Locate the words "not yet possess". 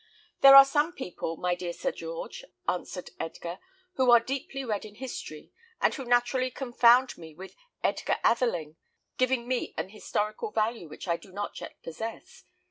11.31-12.45